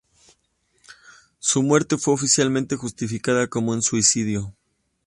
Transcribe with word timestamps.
Su 1.37 1.61
muerte 1.61 1.95
fue 1.95 2.15
oficialmente 2.15 2.75
justificada 2.75 3.45
como 3.45 3.71
un 3.71 3.83
suicidio. 3.83 4.51